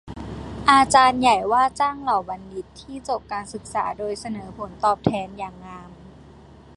[0.69, 5.89] อาจารย์ใหญ่ว่าจ้างเหล่าบัณฑิตที่จบการศึกษาโดยเสนอผลตอบแทนอย่างงาม